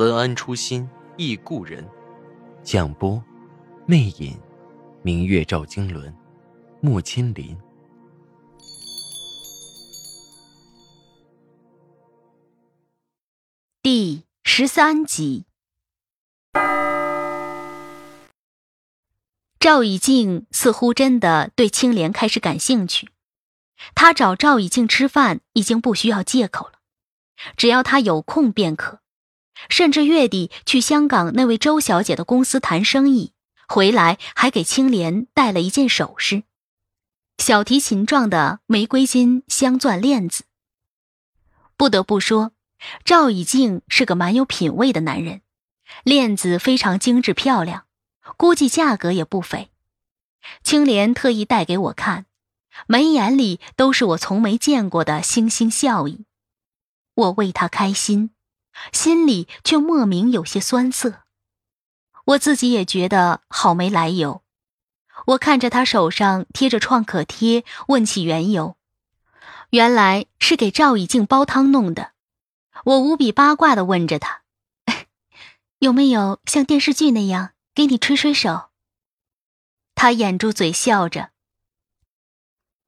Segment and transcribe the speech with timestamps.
[0.00, 1.86] 文安初心忆故人，
[2.62, 3.22] 蒋波，
[3.84, 4.34] 魅影，
[5.02, 6.10] 明月照经纶，
[6.80, 7.54] 木千林。
[13.82, 15.44] 第十三集，
[19.58, 23.10] 赵以静似乎真的对青莲开始感兴趣。
[23.94, 26.78] 他找赵以静吃饭已经不需要借口了，
[27.54, 28.99] 只要他有空便可。
[29.68, 33.32] 甚至月底去香港那位周小姐的公司谈生意，
[33.68, 36.44] 回来还给青莲带了一件首饰，
[37.38, 40.44] 小提琴状的玫瑰金镶钻链子。
[41.76, 42.52] 不得不说，
[43.04, 45.42] 赵以静是个蛮有品位的男人，
[46.02, 47.86] 链子非常精致漂亮，
[48.36, 49.70] 估计价格也不菲。
[50.62, 52.26] 青莲特意带给我看，
[52.86, 56.24] 眉眼里都是我从没见过的星星笑意，
[57.14, 58.30] 我为他开心。
[58.92, 61.22] 心里却莫名有些酸涩，
[62.24, 64.42] 我自己也觉得好没来由。
[65.26, 68.76] 我看着他手上贴着创可贴，问起缘由，
[69.70, 72.12] 原来是给赵以静煲汤弄的。
[72.84, 74.42] 我无比八卦的问着他
[75.80, 78.70] ：“有没有像电视剧那样给你吹吹手？”
[79.94, 81.30] 他掩住嘴笑着：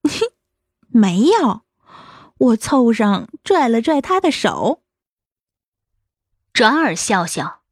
[0.89, 1.63] “没有。”
[2.39, 4.82] 我凑上拽了拽他的手。
[6.53, 7.63] 转而笑笑，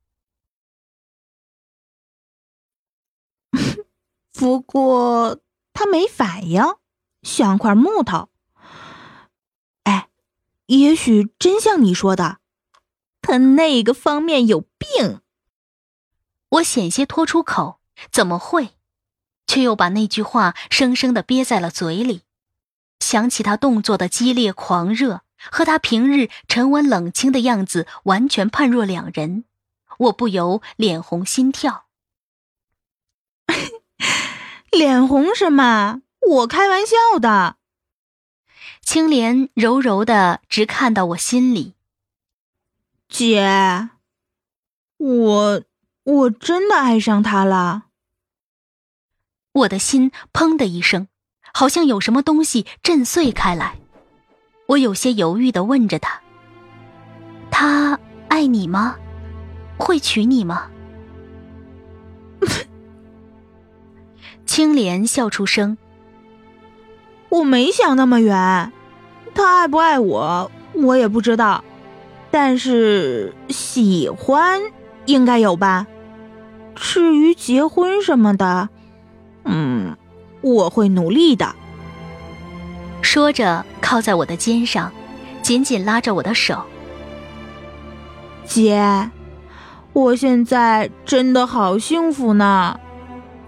[4.32, 5.38] 不过
[5.72, 6.62] 他没反应，
[7.22, 8.30] 像块木头。
[9.84, 10.08] 哎，
[10.66, 12.38] 也许真像你说的，
[13.20, 15.20] 他那个方面有病。
[16.48, 17.80] 我险些脱出口，
[18.10, 18.70] 怎么会？
[19.46, 22.22] 却又把那句话生生的憋在了嘴里。
[22.98, 25.22] 想起他动作的激烈狂热。
[25.50, 29.44] 和他平日沉稳冷清的样子完全判若两人，
[29.98, 31.86] 我不由脸红心跳。
[34.70, 36.02] 脸红什么？
[36.20, 37.56] 我开玩笑的。
[38.82, 41.74] 青莲柔柔的，直看到我心里。
[43.08, 43.90] 姐，
[44.96, 45.62] 我
[46.04, 47.86] 我真的爱上他了。
[49.52, 51.08] 我的心砰的一声，
[51.52, 53.79] 好像有什么东西震碎开来。
[54.70, 56.20] 我有些犹豫的问着他
[57.50, 57.98] ：“他
[58.28, 58.94] 爱你吗？
[59.76, 60.68] 会娶你吗？”
[64.46, 65.76] 青莲笑出声
[67.30, 68.72] ：“我没想那么远，
[69.34, 71.64] 他爱不爱我，我也不知道，
[72.30, 74.60] 但是喜欢
[75.06, 75.88] 应该有吧。
[76.76, 78.68] 至于结婚什么的，
[79.42, 79.96] 嗯，
[80.42, 81.52] 我会努力的。”
[83.12, 84.92] 说着，靠在我的肩上，
[85.42, 86.62] 紧紧拉着我的手。
[88.46, 89.10] 姐，
[89.92, 92.78] 我现在真的好幸福呢！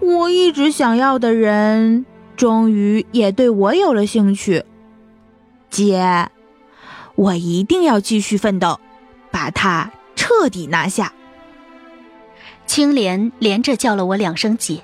[0.01, 4.65] 我一直想要的人，终于也对我有了兴趣。
[5.69, 6.27] 姐，
[7.15, 8.81] 我一定要继续奋斗，
[9.31, 11.13] 把他彻底拿下。
[12.65, 14.81] 青莲连着叫了我两声姐，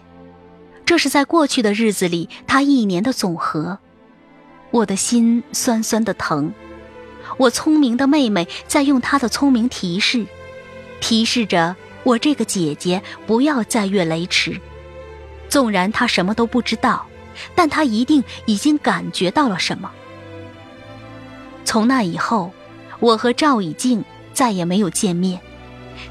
[0.86, 3.80] 这是在过去的日子里他一年的总和。
[4.72, 6.54] 我的心酸酸的疼，
[7.38, 10.26] 我聪明的妹妹在用她的聪明提示，
[11.00, 14.60] 提示着我这个姐姐不要再越雷池。
[15.50, 17.08] 纵然她什么都不知道，
[17.56, 19.92] 但她一定已经感觉到了什么。
[21.66, 22.52] 从那以后，
[23.00, 25.40] 我和赵以静再也没有见面。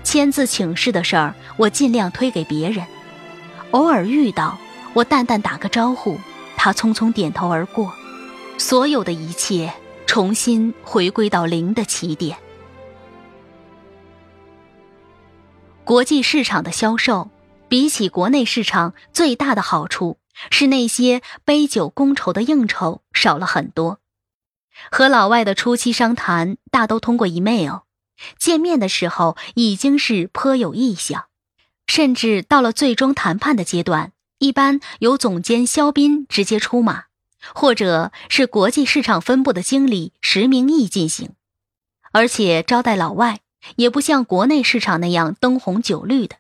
[0.05, 2.85] 签字请示的事儿，我尽量推给别人。
[3.71, 4.59] 偶尔遇到，
[4.95, 6.19] 我淡淡打个招呼，
[6.57, 7.93] 他匆匆点头而过。
[8.59, 9.73] 所有的一切
[10.07, 12.37] 重新回归到零的起点。
[15.85, 17.31] 国际市场的销售，
[17.69, 20.19] 比起国内市场，最大的好处
[20.51, 24.01] 是那些杯酒觥筹的应酬少了很多。
[24.91, 27.79] 和老外的初期商谈，大都通过 email，
[28.39, 31.27] 见面的时候已经是颇有意向，
[31.87, 37.08] 甚至到了最终谈判的阶段，一般由总监肖斌直接出马。
[37.55, 41.31] 或者是国际市场分部的经理石明义进行，
[42.13, 43.41] 而且招待老外
[43.77, 46.37] 也不像国内市场那样灯红酒绿的。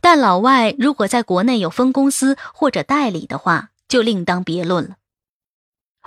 [0.00, 4.96] 但老外如果在国内有分公司或者代理的话，就另当别论了。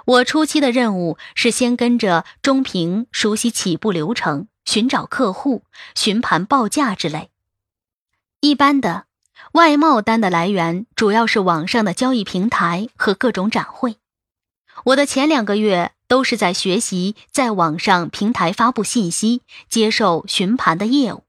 [0.06, 5.64] 我初期的任务是先跟着中平熟悉起步流程，寻找客户、
[5.96, 7.30] 询盘报价之类。
[8.40, 9.07] 一般的
[9.54, 13.98] 外贸单的来源主要是网上的交易平台和各种展会。
[14.86, 21.24] 我的前两个月都是在学习在网上平台发布信息、接受询盘的业务。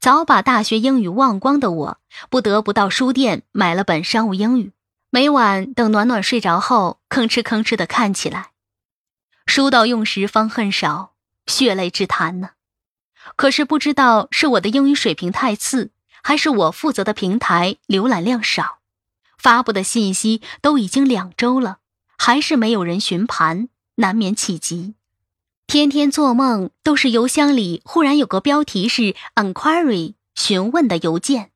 [0.00, 1.98] 早把大学英语忘光的我，
[2.28, 4.72] 不得不到书店买了本商务英语。
[5.10, 8.50] 每晚等暖暖睡着后，吭哧吭哧的看起来。
[9.46, 11.12] 书到用时方恨少，
[11.46, 12.50] 血泪之谈呢。
[13.36, 15.90] 可是不知道是我的英语水平太次，
[16.22, 18.78] 还是我负责的平台浏览量少，
[19.36, 21.78] 发布的信息都已经两周了，
[22.16, 24.94] 还是没有人询盘，难免起急。
[25.66, 31.50] 天天做梦都是邮箱里忽然有个标题是 “enquiry” 询问的邮件。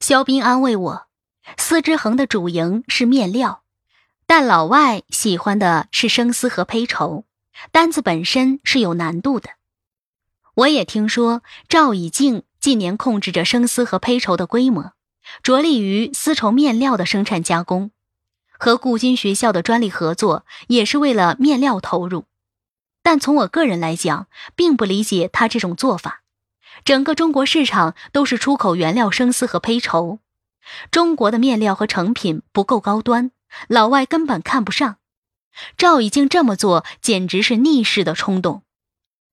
[0.00, 1.08] 肖斌安慰我。
[1.56, 3.62] 丝之恒的主营是面料，
[4.26, 7.24] 但老外喜欢的是生丝和胚绸，
[7.72, 9.52] 单子本身是有难度的。
[10.54, 14.92] 我也听说赵以静近年控制着生丝和胚绸的规模，
[15.42, 17.90] 着力于丝绸面料的生产加工，
[18.58, 22.24] 和顾军学校的专利合作也是为了面料投入。
[23.02, 26.22] 但从我个人来讲，并不理解他这种做法。
[26.84, 30.18] 整个中国市场都是出口原料生丝和胚绸。
[30.90, 33.30] 中国的面料和成品不够高端，
[33.68, 34.98] 老外根本看不上。
[35.76, 38.62] 赵以静这么做，简直是逆势的冲动。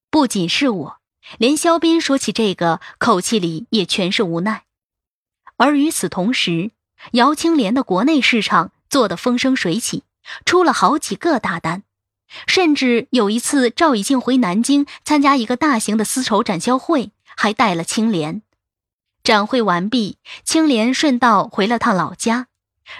[0.10, 0.98] 不仅是我，
[1.38, 4.64] 连肖斌说起这个，口气里也全是无奈。
[5.58, 6.72] 而与此同时，
[7.14, 10.04] 姚青莲的国内市场做得风生水起，
[10.46, 11.84] 出了好几个大单。
[12.48, 18.42] 甚至有一次，赵以静回南京参加一个大型的丝绸展销会，还带了青莲。
[19.24, 22.48] 展会完毕，青莲顺道回了趟老家，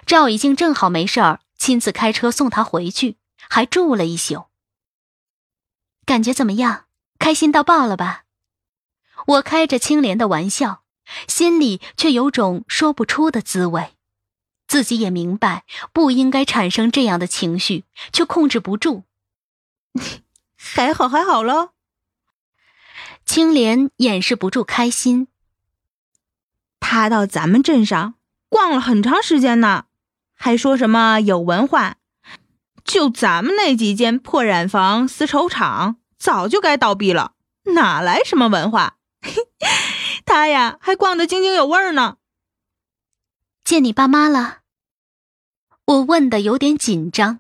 [0.06, 3.18] 赵以静正好没事儿，亲自开车送他回去，
[3.50, 4.46] 还住了一宿。
[6.06, 6.86] 感觉怎么样？
[7.20, 8.24] 开心到爆了吧？
[9.28, 10.84] 我开着青莲的玩笑，
[11.28, 13.94] 心里却有种说不出的滋味，
[14.68, 15.64] 自己也明白
[15.94, 19.04] 不应该产生这样的情绪，却控制不住。
[20.58, 21.70] 还好，还好喽。
[23.26, 25.28] 青莲掩饰不住开心。
[26.80, 28.16] 他到咱们镇上
[28.50, 29.86] 逛了很长时间呢，
[30.36, 31.98] 还说什么有文化。
[32.84, 37.34] 就咱们那几间破染坊、丝绸厂，早就该倒闭了，
[37.64, 38.98] 哪来什么文化？
[40.26, 42.18] 他呀，还逛得津津有味呢。
[43.64, 44.60] 见你爸妈了？
[45.86, 47.40] 我问的有点紧张。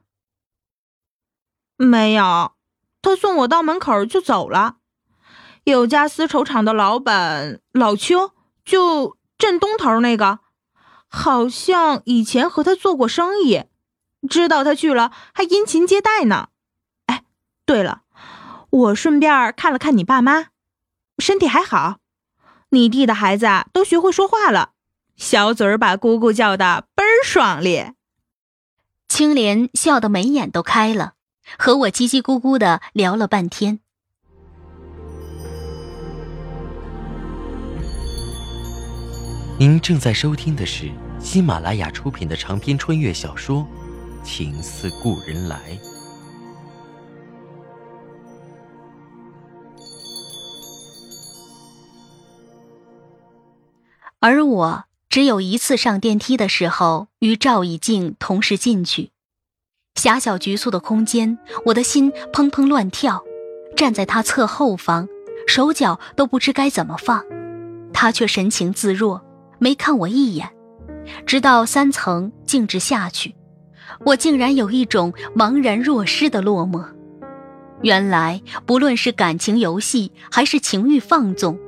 [1.77, 2.54] 没有，
[3.01, 4.78] 他送我到门口就走了。
[5.63, 8.31] 有家丝绸厂的老板老邱
[8.63, 9.18] 就。
[9.38, 10.39] 镇东头那个，
[11.10, 13.66] 好像以前和他做过生意，
[14.30, 16.48] 知道他去了，还殷勤接待呢。
[17.07, 17.25] 哎，
[17.66, 18.04] 对了，
[18.75, 20.48] 我顺便看了看你爸妈，
[21.18, 22.00] 身体还好。
[22.72, 24.72] 你弟的孩子都学会说话了，
[25.16, 27.94] 小嘴儿把姑姑叫的倍儿爽利。
[29.07, 31.13] 青莲笑得眉眼都开了，
[31.57, 33.80] 和我叽叽咕咕的聊了半天。
[39.57, 43.66] 您正在收听的是喜马拉雅出品的长篇穿越小说
[44.26, 45.57] 《情似故人来》，
[54.27, 59.11] 而我只有一次上电梯的时候与赵以静同时进去，
[59.94, 63.23] 狭小局促的空间，我的心砰砰乱跳，
[63.77, 65.07] 站在他侧后方，
[65.45, 67.23] 手脚都不知该怎么放，
[67.94, 69.23] 他却神情自若。
[69.59, 70.49] 没看我一眼，
[71.27, 73.35] 直到三层径直下去，
[74.05, 76.83] 我竟然有一种茫然若失的落寞。
[77.83, 81.59] 原来，不论是感情游戏还是情欲放纵，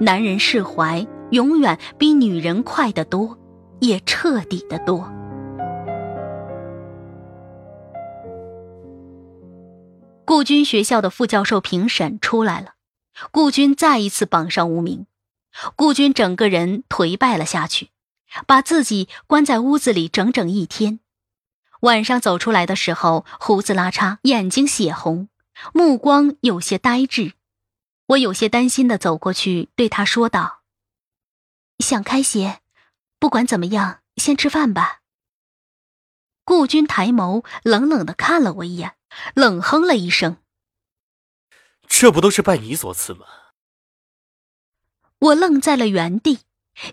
[0.00, 3.38] 男人释怀永远比女人快得多，
[3.80, 5.10] 也彻底的多。
[10.26, 12.74] 顾军学校的副教授评审出来了，
[13.30, 15.06] 顾军再一次榜上无名。
[15.74, 17.88] 顾军整个人颓败了下去，
[18.46, 21.00] 把自己关在屋子里整整一天。
[21.80, 25.28] 晚上走出来的时候，胡子拉碴，眼睛血红，
[25.72, 27.32] 目光有些呆滞。
[28.08, 30.60] 我有些担心的走过去，对他说道
[31.78, 32.60] ：“想开些，
[33.18, 35.00] 不管怎么样，先吃饭吧。”
[36.44, 38.96] 顾军抬眸，冷冷的看了我一眼，
[39.34, 40.38] 冷哼了一声。
[41.86, 43.26] 这不都是拜你所赐吗？
[45.18, 46.40] 我愣在了原地，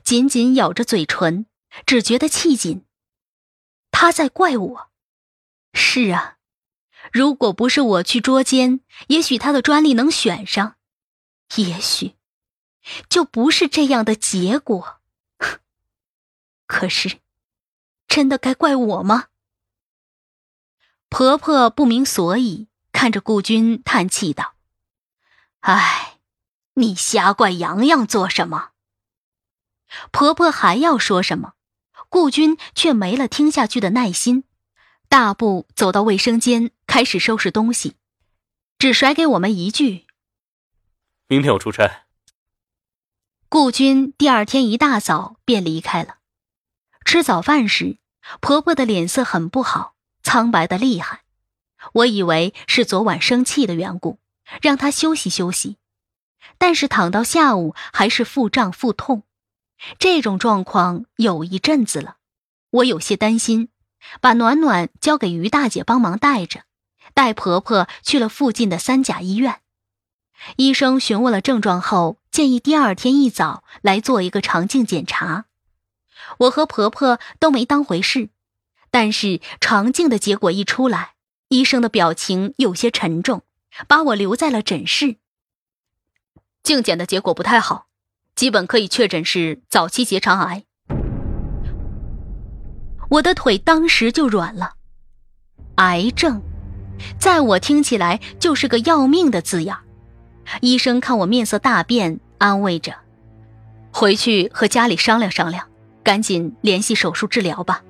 [0.03, 1.47] 紧紧咬着嘴唇，
[1.85, 2.85] 只觉得气紧。
[3.89, 4.91] 他在怪我。
[5.73, 6.37] 是啊，
[7.11, 10.75] 如果不是我去捉奸，也许他的专利能选上，
[11.55, 12.15] 也许
[13.09, 14.99] 就不是这样的结果。
[16.67, 17.19] 可是，
[18.07, 19.27] 真的该怪我吗？
[21.09, 24.53] 婆婆不明所以，看着顾军叹气道。
[25.61, 26.19] 哎，
[26.75, 28.71] 你瞎怪洋洋做什么？
[30.11, 31.53] 婆婆还要说什么，
[32.09, 34.43] 顾军却没了听下去的耐心，
[35.07, 37.95] 大步走到卫生间，开始收拾东西，
[38.77, 40.05] 只甩给我们一句
[41.27, 42.05] ：“明天我出差。”
[43.51, 46.17] 顾军第二天一大早便离开了。
[47.03, 47.97] 吃早饭时，
[48.41, 51.21] 婆婆的脸色很不好，苍白的厉害，
[51.93, 54.19] 我以为是昨晚生气的缘故。
[54.61, 55.77] 让她休息休息，
[56.59, 59.23] 但是躺到下午还是腹胀腹痛，
[59.97, 62.17] 这种状况有一阵子了，
[62.69, 63.69] 我有些担心，
[64.21, 66.65] 把暖暖交给于大姐帮忙带着，
[67.15, 69.61] 带婆婆去了附近的三甲医院。
[70.57, 75.45] 医生询问了症状后，建议第二天一早来做一个肠镜检查。
[76.39, 78.29] 我和婆婆都没当回事，
[78.91, 81.13] 但是肠镜的结果一出来，
[81.49, 83.43] 医生的表情有些沉重。
[83.87, 85.17] 把我留在了诊室。
[86.63, 87.87] 镜检的结果不太好，
[88.35, 90.65] 基本可以确诊是早期结肠癌。
[93.11, 94.73] 我的腿当时就软了。
[95.75, 96.41] 癌症，
[97.19, 99.75] 在我听起来就是个要命的字眼。
[100.61, 102.93] 医生看我面色大变，安慰着
[103.91, 105.67] ：“回去和家里商量商量，
[106.03, 107.83] 赶紧联系手术治疗吧。”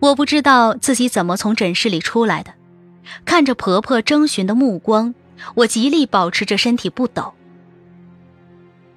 [0.00, 2.54] 我不知道自己怎么从诊室里出来的。
[3.24, 5.14] 看着婆婆征询的目光，
[5.56, 7.34] 我极力保持着身体不抖。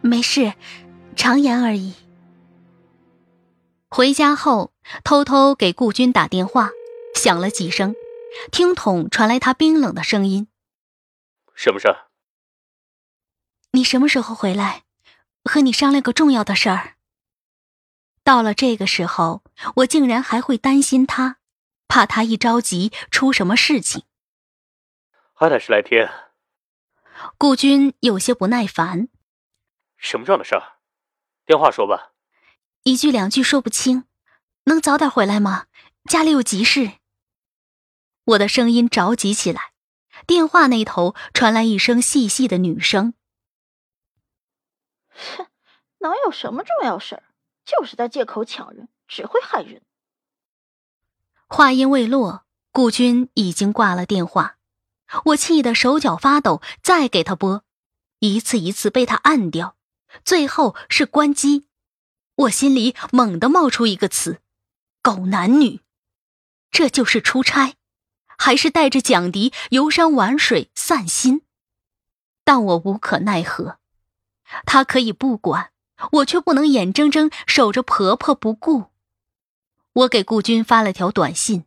[0.02, 0.54] 没事，
[1.16, 1.94] 肠炎而已。
[3.90, 4.72] 回家后，
[5.04, 6.72] 偷偷给顾军打电话，
[7.16, 7.96] 响了几声，
[8.52, 10.48] 听筒传来他冰冷的声音
[11.54, 11.88] ：“什么事？
[13.72, 14.84] 你什么时候回来？
[15.44, 16.96] 和你商量个重要的事儿。”
[18.24, 19.44] 到了这个时候，
[19.78, 21.38] 我竟然还会担心他。
[21.90, 24.04] 怕他一着急出什么事情，
[25.34, 26.12] 还得十来天。
[27.38, 29.08] 顾军有些不耐烦
[29.96, 30.80] ：“什么这样的事儿？
[31.46, 32.12] 电话说吧。”
[32.84, 34.04] 一句两句说不清，
[34.66, 35.68] 能早点回来吗？
[36.10, 36.92] 家里有急事。
[38.26, 39.72] 我的声音着急起来，
[40.28, 43.14] 电话那头传来一声细细的女声
[45.18, 45.48] ：“哼，
[46.00, 47.24] 能有什么重要事儿？
[47.66, 49.82] 就是在借口抢人，只会害人。”
[51.50, 54.58] 话音未落，顾军已经挂了电话，
[55.26, 57.64] 我气得手脚发抖，再给他拨，
[58.20, 59.76] 一次一次被他按掉，
[60.24, 61.68] 最后是关机。
[62.36, 64.42] 我心里猛地冒出一个词：
[65.02, 65.82] 狗男女。
[66.70, 67.76] 这就是出差，
[68.38, 71.44] 还是带着蒋迪游山玩水散心？
[72.44, 73.80] 但我无可奈何，
[74.66, 75.72] 她可以不管，
[76.12, 78.86] 我却不能眼睁睁守着婆婆不顾。
[79.94, 81.66] 我给顾军发了条短信：“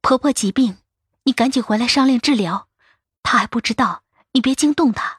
[0.00, 0.78] 婆婆疾病，
[1.24, 2.68] 你赶紧回来商量治疗。
[3.22, 5.18] 她还不知道，你别惊动她。”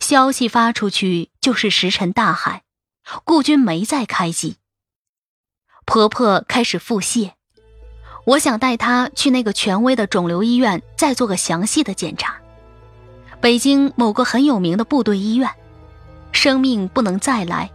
[0.00, 2.64] 消息发出去就是石沉大海，
[3.24, 4.58] 顾军没再开机。
[5.84, 7.32] 婆婆开始腹泻，
[8.26, 12.40] 我想带她去那个权威的肿瘤医院再做个详细的检查。
[13.40, 15.48] 北京某个很有名的部队医院，
[16.32, 17.70] 生命不能再来。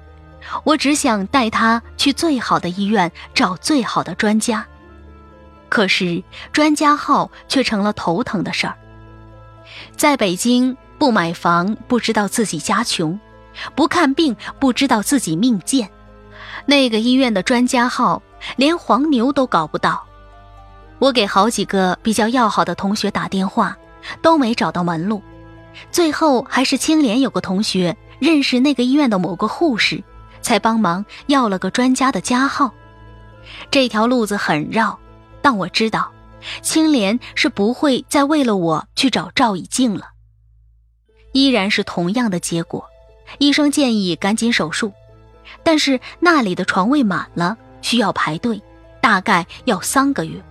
[0.65, 4.65] 我只想带他去最好的医院找最好的专家，
[5.70, 8.75] 可是专家号却成了头疼的事儿。
[9.96, 13.17] 在北京不买房不知道自己家穷，
[13.74, 15.89] 不看病不知道自己命贱。
[16.65, 18.22] 那个医院的专家号
[18.58, 20.03] 连黄牛都搞不到。
[21.00, 23.77] 我给好几个比较要好的同学打电话，
[24.22, 25.22] 都没找到门路。
[25.91, 30.03] 最后还是青莲有个同学认识那个医院的某个护士。
[30.43, 32.73] 才帮忙要了个专家的加号，
[33.71, 34.99] 这条路子很绕，
[35.41, 36.11] 但我知道，
[36.61, 40.09] 青莲是不会再为了我去找赵以静了。
[41.31, 42.85] 依然是同样的结果，
[43.37, 44.91] 医生建议赶紧手术，
[45.63, 48.61] 但是那里的床位满了，需要排队，
[48.99, 50.43] 大概要三个月。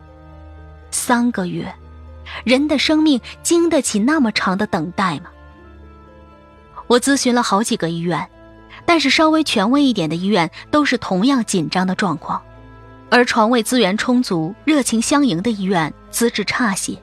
[0.90, 1.70] 三个月，
[2.44, 5.30] 人的生命经得起那么长的等待吗？
[6.86, 8.28] 我咨询了好几个医院。
[8.84, 12.42] 但是稍微权威一点的医院都是同样紧张的状况，
[13.10, 16.98] 而床位资源充足、热情相迎的医院资质差些。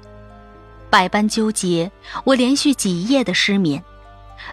[0.89, 1.89] 百般纠结，
[2.25, 3.81] 我连续几夜的失眠。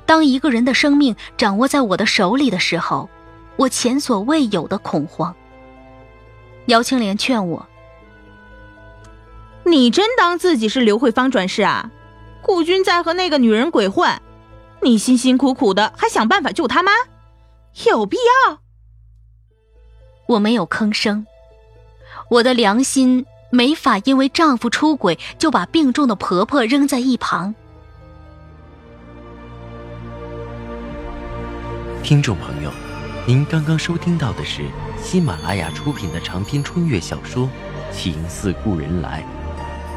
[0.04, 3.10] 当一个人的生命掌握在我的手里的时候，
[3.56, 5.34] 我前所未有的恐慌。
[6.66, 7.66] 姚青莲劝我
[9.68, 11.90] ：“你真当自己是刘慧芳转世啊？
[12.40, 14.22] 顾军在和那个女人鬼混，
[14.80, 16.92] 你辛辛苦苦的还想办法救他妈，
[17.88, 18.60] 有必要？”
[20.28, 21.26] 我没有吭声，
[22.30, 27.52] 我的良心没法因为丈夫出轨就把病重的婆婆扔在一旁。
[32.04, 32.70] 听众朋友，
[33.26, 34.62] 您刚刚收听到的是
[35.02, 37.46] 喜马拉雅出品的长篇穿越小说
[37.92, 39.22] 《情似故人来》，